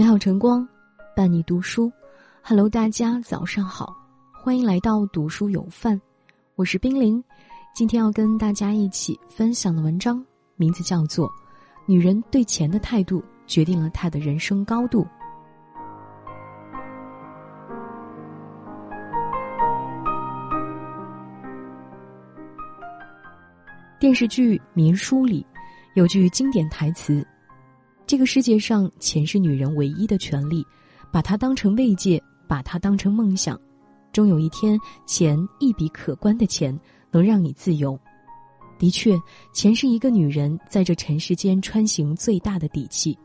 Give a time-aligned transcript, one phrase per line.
[0.00, 0.66] 美好晨光，
[1.14, 1.92] 伴你读书。
[2.42, 3.94] Hello，大家早上好，
[4.32, 6.00] 欢迎来到读书有范，
[6.54, 7.22] 我是冰凌。
[7.74, 10.24] 今天要跟大家一起分享的文章，
[10.56, 11.28] 名字叫做
[11.84, 15.02] 《女人对钱的态度决定了她的人生高度》。
[23.98, 25.46] 电视剧《民书》里
[25.92, 27.22] 有句经典台词
[28.10, 30.66] ：“这个世界上，钱是女人唯一的权利，
[31.12, 33.56] 把它当成慰藉，把它当成梦想。
[34.12, 36.76] 终有一天，钱一笔可观的钱
[37.12, 37.96] 能让你自由。
[38.80, 39.16] 的确，
[39.54, 43.16] 钱是一个女人在这尘世间穿行最大的底气。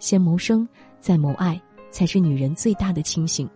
[0.00, 3.48] 先谋生，再谋爱，才是女人最大的清醒。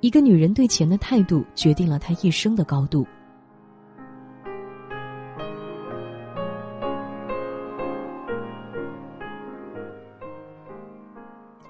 [0.00, 3.04] 一个女人对钱的态度，决定了她一生的高度。”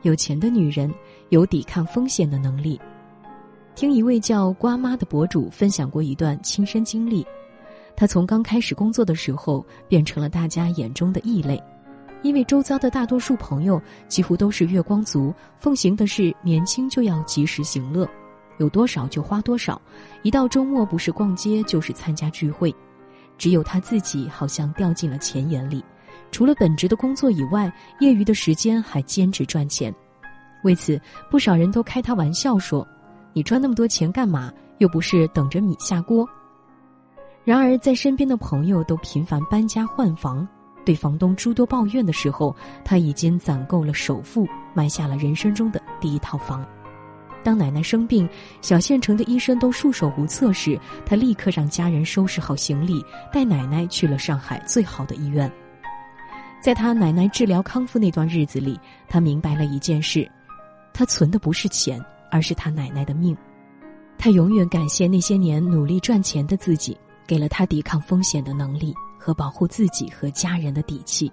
[0.03, 0.93] 有钱的女人
[1.29, 2.81] 有抵抗风险的能力。
[3.75, 7.25] 听一位叫瓜妈的博主分享过一段亲身经历，
[7.95, 11.63] 她从刚开始工作的时候变成了大家眼中的异类，
[12.23, 18.09] 因为周遭的大多数朋友几乎都是月光族，奉行的是年轻就要及时行乐，
[18.59, 19.81] 有多少就花多少，
[20.23, 22.75] 一到周末不是逛街就是参加聚会，
[23.37, 25.85] 只有她自己好像掉进了钱眼里。
[26.31, 29.95] 除了本职的工作以外，业余的时间还兼职赚钱。
[30.65, 32.87] 为此，不少人都开他玩笑说
[33.33, 34.53] ：“你赚那么多钱干嘛？
[34.79, 36.29] 又不是等着米下锅。”
[37.45, 40.47] 然而，在身边的朋友都频繁搬家换房，
[40.85, 46.67] 对房东诸多抱怨的时候，他已经攒够了首付，买下了人生中的第一套房。
[47.45, 48.29] 当奶奶生病，
[48.61, 53.03] 小县城的医生都束手无策时，他立刻让家人收拾好行李，
[53.33, 55.51] 带奶奶去了上海最好的医院。
[56.61, 60.29] 在他奶奶治疗康复那段日子里，他明白了一件事：
[60.93, 63.37] 他存的不是钱，而是他奶奶的命。
[64.19, 71.33] 他永远感谢那些年努力赚钱的自己，给了他抵抗风险的能力和保护自己和家人的底气。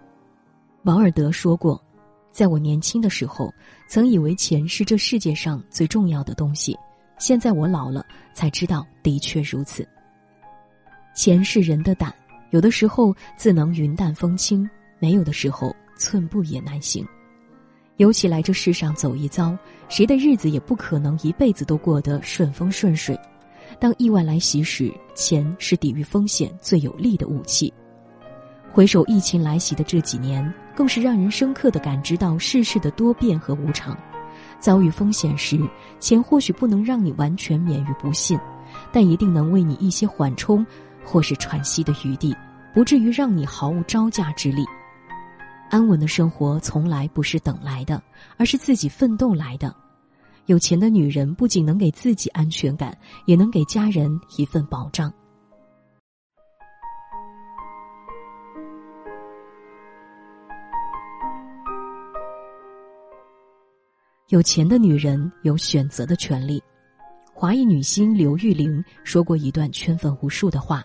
[0.83, 1.83] 王尔德说过
[2.31, 3.51] ：“在我年轻的时候，
[3.89, 6.77] 曾以为钱是这世界上最重要的东西，
[7.17, 8.05] 现在我老了
[8.35, 9.85] 才知道，的确如此。
[11.15, 12.13] 钱是人的胆，
[12.51, 14.69] 有的时候自能云淡风轻。”
[14.99, 17.05] 没有的时候，寸步也难行。
[17.97, 19.57] 尤其来这世上走一遭，
[19.87, 23.17] 谁的日子也不可能一辈子都过得顺风顺水。
[23.79, 27.73] 当意外来袭时，钱是抵御风险最有力的武器。
[28.71, 33.97] 回首疫情来袭的这几年，更是让人深刻的感知到世事的多变和无常。
[34.59, 35.57] 遭遇风险时，
[35.99, 38.37] 钱或许不能让你完全免于不幸，
[38.91, 40.65] 但一定能为你一些缓冲，
[41.03, 42.35] 或是喘息的余地，
[42.73, 44.65] 不至于让你毫无招架之力。
[45.69, 48.01] 安稳的生活从来不是等来的，
[48.37, 49.75] 而是自己奋斗来的。
[50.45, 55.11] 有钱的女人不仅能给自己安全感，也能给家人一份保障。
[64.29, 66.61] 有钱的女人有选择的权利。
[67.33, 70.83] 华裔女星刘玉玲说过一段圈粉无数的话。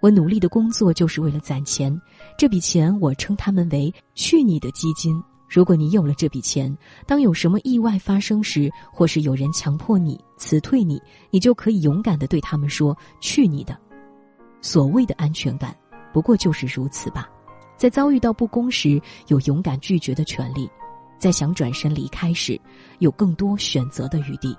[0.00, 2.00] 我努力的工作就是为了攒钱，
[2.36, 5.20] 这笔钱我称他们为“去你的基金”。
[5.50, 6.76] 如果你有了这笔钱，
[7.06, 13.76] 当有什么意外发生时，或是有人强迫你辞退你，你就可以勇敢的对他们说：“去你的！”
[14.60, 15.74] 所谓的安全感，
[16.12, 17.28] 不过就是如此吧。
[17.76, 20.68] 在遭遇到不公时，有勇敢拒绝的权利；
[21.18, 22.60] 在想转身离开时，
[22.98, 24.52] 有更多选择的余地；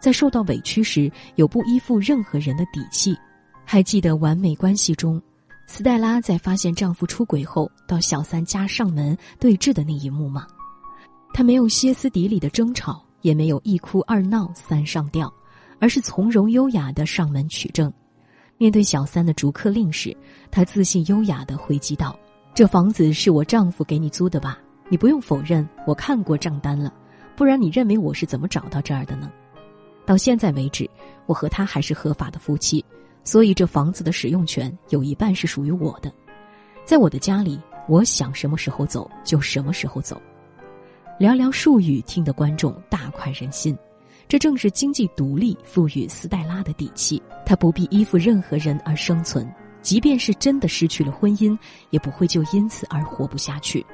[0.00, 3.14] 在受到委屈时，有不依附任何人的底气。
[3.72, 5.18] 还记得完美关系中，
[5.66, 10.46] 斯黛拉在发现丈夫出轨后，到小三家上门对峙的那一幕吗？
[11.32, 15.32] 她没有歇斯底里的争吵，也没有一哭二闹三上吊，
[15.78, 17.90] 而是从容优雅的上门取证。
[18.58, 20.14] 面对小三的逐客令时，
[20.50, 22.14] 她自信优雅的回击道
[22.52, 24.58] ：“这房子是我丈夫给你租的吧？
[24.90, 26.92] 你不用否认，我看过账单了。
[27.34, 29.32] 不然你认为我是怎么找到这儿的呢？
[30.04, 30.86] 到现在为止，
[31.24, 32.84] 我和他还是合法的夫妻。”
[33.24, 36.12] 所以，这房子的使用权有一半是属于我的，
[36.84, 40.20] 在我的家里，我想什么时候走就什么时候走。
[41.20, 43.76] 寥寥数语，听得观众大快人心。
[44.26, 49.48] 这正是经济独立赋予斯黛拉的底气，她不必依附任何人而生存，
[49.82, 51.56] 即便是真的失去了婚姻，
[51.90, 53.84] 也不会就因此而活不下去。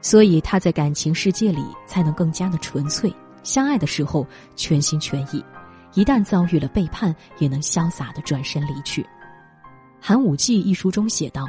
[0.00, 3.12] 所以，她在感情世界里才能更加的纯粹，
[3.42, 4.26] 相爱的时候
[4.56, 5.44] 全心全意。
[5.94, 9.02] 一旦遭遇了背叛，也能潇洒的转身离去。
[10.00, 11.46] 《寒武纪》一书中写道：“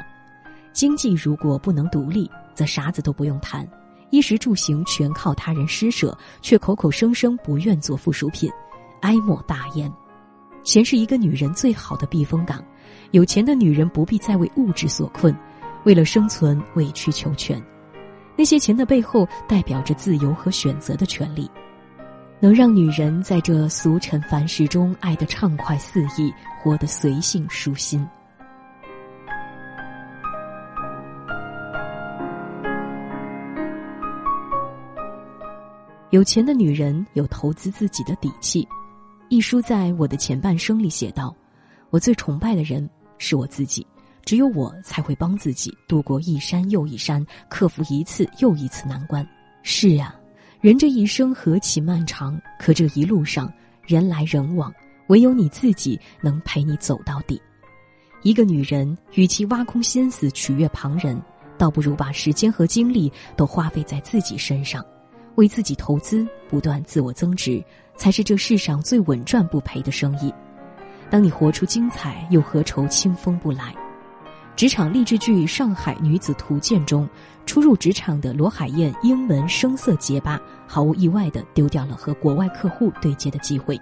[0.72, 3.68] 经济如果不能独立，则啥子都不用谈，
[4.10, 8.50] 衣食住行全靠他人施舍，却口口声声不愿做附属品，
[9.02, 9.92] 哀莫大焉。
[10.64, 12.62] 钱是一个女人最好的避风港，
[13.12, 15.34] 有钱的女人不必再为物质所困，
[15.84, 17.62] 为了生存委曲求全。
[18.36, 21.50] 那些钱的背后，代表着自由和选择的权利，
[22.42, 28.06] 能让女人在这俗尘凡世中爱得畅快肆意，活得随性舒心。
[36.08, 38.66] 有钱的女人有投资自己的底气。
[39.28, 41.36] 一书在我的前半生里写道
[41.90, 42.88] ：“我最崇拜的人
[43.18, 43.86] 是我自己，
[44.24, 49.24] 只有我才会帮自己度过一山又一山，克服一次又一次难关。”
[49.62, 50.14] 是啊，
[50.60, 53.50] 人这一生何其漫长，可这一路上
[53.82, 54.70] 人来人往，
[55.06, 57.40] 唯有你自己能陪你走到底。
[58.22, 61.18] 一个女人与其挖空心思取悦旁人，
[61.56, 64.84] 倒不如把时间和精力都花费在自己身上。
[65.36, 67.64] 为自己投资，不断自我增值，
[67.96, 70.30] 才是这世上最稳赚不赔的生意。
[71.08, 73.74] 当你活出精彩，又何愁清风不来？
[74.56, 77.08] 职场励志剧《上海女子图鉴》中，
[77.46, 83.80] 初入职场的罗海燕英文声色结巴，毫无意外地丢掉了和国外客户对接的机会。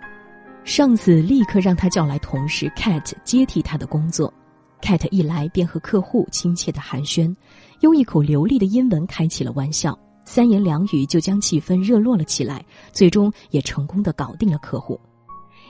[0.63, 4.33] 上司立刻让他叫来同事 Cat 接替她的工作。
[4.81, 7.35] Cat 一来便和客户亲切的寒暄，
[7.81, 9.99] 用一口流利的英文开起了玩笑。
[10.25, 15.01] 三言两语就将气氛热络了起来，最终也成功的搞定了客户。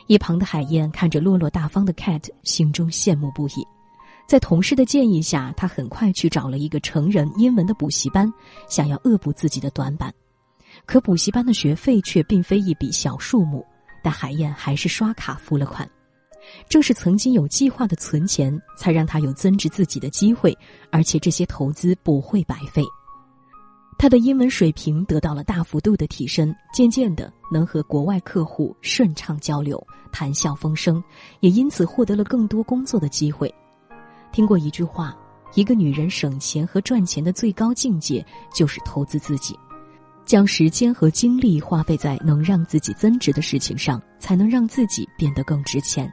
[0.07, 3.67] 一旁的海燕看着落落大方的 Cat，心中羡慕不已。
[4.29, 8.31] 在同事的建议下，他很快去找了一个成人英文的补习班，
[8.69, 10.13] 想要恶补自己的短板。
[10.85, 13.65] 可补习班的学费却并非一笔小数目，
[14.05, 15.89] 但海燕还是刷卡付了款。
[16.69, 20.55] 正是曾经有计划的存钱，才让他有增值自己的机会，
[20.91, 22.85] 而且这些投资不会白费。
[23.99, 29.83] 他的英文水平得到了大幅度的提升，渐渐的能和国外客户顺畅交流，
[30.13, 31.03] 谈笑风生，
[31.41, 33.53] 也因此获得了更多工作的机会。
[34.33, 35.17] 听过一句话：
[35.55, 39.59] 一个女人省钱和赚钱的最高境界就是投资自己，
[40.25, 46.13] 将时间和精力花费在能让自己增值的事情上，才能让自己变得更值钱。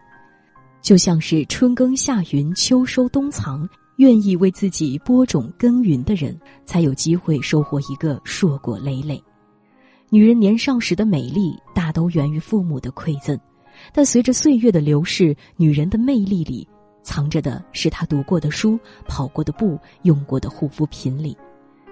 [0.82, 3.68] 就像是春耕夏耘，秋收冬藏。
[3.98, 9.24] 愿意为自己播种耕耘的人，才有机会收获一个硕果累累。
[10.10, 13.40] 女人年少时的美丽，大都源于父母的馈赠，
[13.94, 16.68] 但随着岁月的流逝，女人的魅力里
[17.06, 21.38] 藏着的是他读过的书、跑过的步、用过的护肤品里。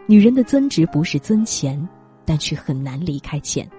[0.08, 1.88] 女人的增值不是增钱，
[2.26, 3.70] 但却很难离开钱。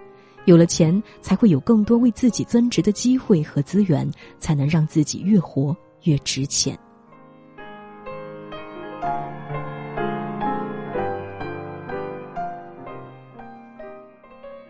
[0.47, 4.09] 有了钱，才会有更多为自己增值的机会和资源，
[4.39, 6.79] 才能让自己越活越值钱。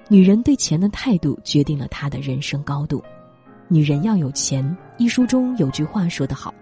[0.09, 3.03] 女人对钱的态度决定了她的人生高度。
[3.67, 6.53] 女人要有钱，一书中有句话说得好：“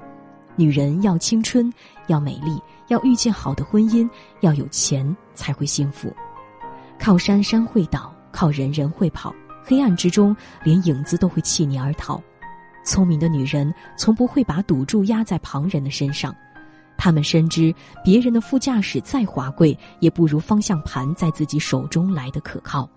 [0.54, 1.70] 女人要青春，
[2.06, 4.08] 要美丽，要遇见好的婚姻，
[4.40, 6.14] 要有钱才会幸福。
[7.00, 12.22] 靠山山会倒，靠人人会跑，黑暗之中连影子都会弃你而逃。
[12.84, 16.32] 聪明的女人从不会把赌注压在旁人的身上，
[16.96, 22.88] 她们深知别人的副驾驶再华贵，也不如方向盘在自己手中来的可靠。”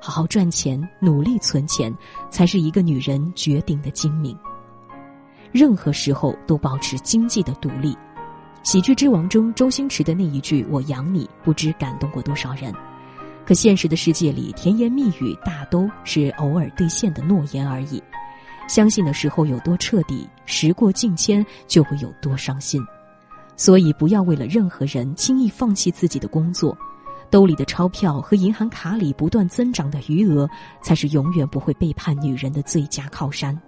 [0.00, 1.94] 好好赚钱，努力存钱，
[2.30, 4.36] 才是一个女人绝顶的精明。
[5.52, 7.96] 任何时候都保持经济的独立。
[8.62, 12.74] 喜剧之王中，周星驰的那一句“我养你”，不知感动过多少人。
[13.44, 18.02] 可现实的世界里，甜言蜜语大都是偶尔兑现的诺言而已。
[18.68, 22.84] 相信的时候有多彻底，时过境迁就会有多伤心。
[23.56, 26.76] 所以，不要为了任何人轻易放弃自己的工作。
[27.30, 30.48] 兜里的钞票和银行卡里不断增长的余额，
[30.82, 33.58] 才是永远不会背叛女人的最佳靠山。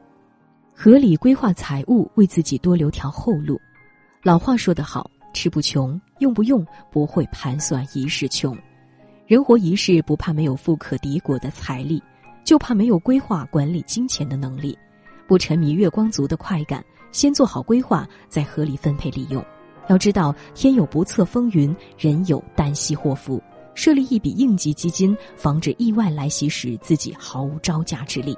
[0.75, 3.61] 合理规划财务，为自己多留条后路。
[4.23, 8.57] 老话说得好：“吃不穷，用不用，不会盘算一世穷。”
[9.27, 12.03] 人活一世，不怕没有富可敌国的财力，
[12.45, 14.79] 就怕没有规划管理金钱的能力。
[15.27, 19.45] 不沉迷月光族的快感，先做好规划，再合理分配利用。
[19.89, 23.43] 要知道，天有不测风云，人有旦夕祸福。
[23.75, 28.37] 设立一笔应急基金，防止意外来袭时自己毫无招架之力。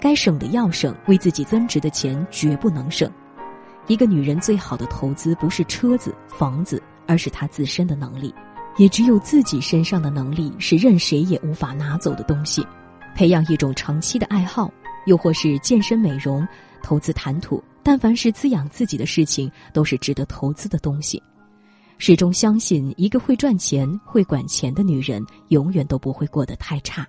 [0.00, 3.10] 该省的要省，为自己增值的钱绝不能省。
[3.88, 8.32] 一个女人最好的投资不是车子、房子，而是她自身的能力。
[8.76, 12.66] 也只有自己身上的能力是任谁也无法拿走的东西。
[13.14, 14.70] 培养一种长期的爱好，
[15.06, 16.46] 又或是健身美容、
[16.82, 17.62] 投资谈吐。
[17.84, 21.22] 但凡是滋养自己的事情，都是值得投资的东西。
[21.98, 27.06] 始终相信一个会赚钱、会管钱的女人，永远都不会过得太差。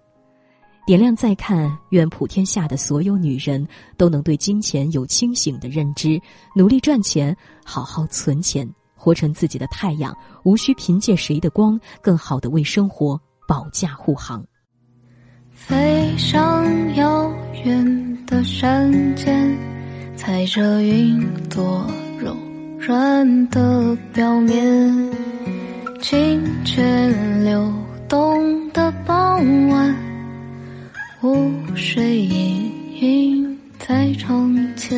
[0.85, 3.67] 点亮再看，愿普天下的所有女人
[3.97, 6.21] 都能对金钱有清醒的认知，
[6.55, 14.45] 努力赚钱，好好存钱，活成自己的太阳，无需凭借谁的光，更好的为生活保驾护航。
[15.49, 19.57] 飞上遥远的山间，
[20.17, 21.85] 踩着云朵
[22.19, 22.35] 柔
[22.79, 25.11] 软的表面，
[26.01, 27.71] 清泉流
[28.07, 29.95] 动的傍晚。
[31.19, 34.97] 湖水氤氲在窗前，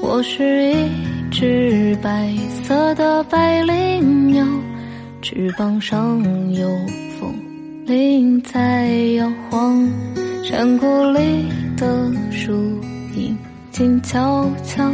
[0.00, 0.88] 我是一
[1.30, 2.34] 只白
[2.64, 4.46] 色的百灵鸟，
[5.20, 6.20] 翅膀上
[6.54, 6.68] 有
[7.18, 7.34] 风
[7.86, 9.88] 铃在摇晃，
[10.42, 12.52] 山谷里的树
[13.14, 13.36] 影
[13.72, 14.92] 静悄悄，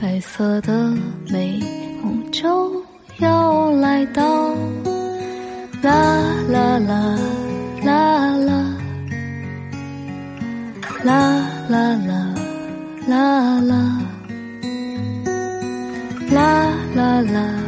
[0.00, 0.94] 白色的
[1.28, 1.60] 美
[2.00, 2.82] 梦就
[3.18, 4.54] 要来到，
[5.82, 7.18] 啦啦啦
[7.84, 8.64] 啦啦。
[11.04, 12.36] 啦啦啦
[13.08, 14.00] 啦啦，
[16.30, 17.67] 啦啦啦。